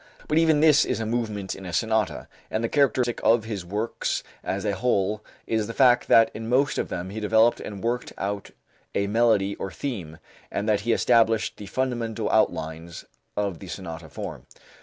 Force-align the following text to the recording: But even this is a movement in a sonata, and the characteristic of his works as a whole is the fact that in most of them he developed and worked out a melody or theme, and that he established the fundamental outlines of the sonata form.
But 0.27 0.39
even 0.39 0.61
this 0.61 0.83
is 0.83 0.99
a 0.99 1.05
movement 1.05 1.53
in 1.53 1.63
a 1.63 1.71
sonata, 1.71 2.27
and 2.49 2.63
the 2.63 2.69
characteristic 2.69 3.21
of 3.23 3.43
his 3.43 3.63
works 3.63 4.23
as 4.43 4.65
a 4.65 4.73
whole 4.73 5.23
is 5.45 5.67
the 5.67 5.75
fact 5.75 6.07
that 6.07 6.31
in 6.33 6.49
most 6.49 6.79
of 6.79 6.89
them 6.89 7.11
he 7.11 7.19
developed 7.19 7.59
and 7.59 7.83
worked 7.83 8.11
out 8.17 8.49
a 8.95 9.05
melody 9.05 9.55
or 9.57 9.69
theme, 9.69 10.17
and 10.51 10.67
that 10.67 10.79
he 10.81 10.91
established 10.91 11.57
the 11.57 11.67
fundamental 11.67 12.31
outlines 12.31 13.05
of 13.37 13.59
the 13.59 13.67
sonata 13.67 14.09
form. 14.09 14.47